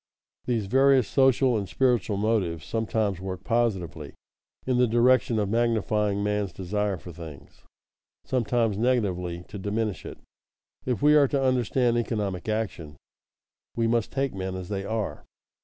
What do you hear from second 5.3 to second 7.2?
of magnifying man's desire for